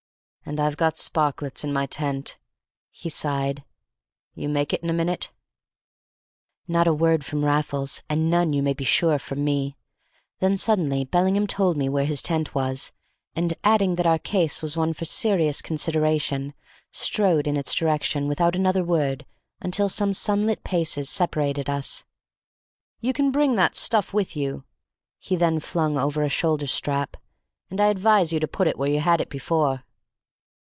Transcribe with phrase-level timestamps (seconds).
[0.43, 2.37] "And I've got Sparklets in my tent,"
[2.89, 3.63] he sighed.
[4.35, 5.31] "You make it in a minute!"
[6.67, 9.77] Not a word from Raffles, and none, you may be sure, from me.
[10.39, 12.91] Then suddenly Bellingham told me where his tent was,
[13.33, 16.53] and, adding that our case was one for serious consideration,
[16.91, 19.25] strode in its direction without another word
[19.61, 22.03] until some sunlit paces separated us.
[22.99, 24.65] "You can bring that stuff with you,"
[25.17, 27.15] he then flung over a shoulder strap,
[27.69, 29.85] "and I advise you to put it where you had it before."